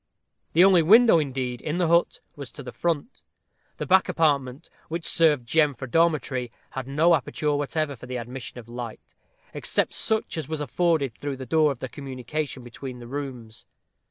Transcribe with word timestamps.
The 0.53 0.63
only 0.63 0.81
window, 0.81 1.19
indeed, 1.19 1.61
in 1.61 1.77
the 1.77 1.87
hut, 1.87 2.21
was 2.35 2.51
to 2.53 2.63
the 2.63 2.71
front; 2.71 3.21
the 3.77 3.85
back 3.85 4.09
apartment, 4.09 4.67
which 4.89 5.05
served 5.05 5.45
Jem 5.45 5.75
for 5.75 5.85
dormitory, 5.85 6.51
had 6.71 6.87
no 6.87 7.13
aperture 7.13 7.53
whatever 7.53 7.95
for 7.95 8.07
the 8.07 8.17
admission 8.17 8.57
of 8.57 8.67
light, 8.67 9.13
except 9.53 9.93
such 9.93 10.39
as 10.39 10.49
was 10.49 10.59
afforded 10.59 11.13
through 11.13 11.37
the 11.37 11.45
door 11.45 11.71
of 11.71 11.77
communication 11.91 12.63
between 12.63 12.97
the 12.97 13.05
rooms. 13.05 13.67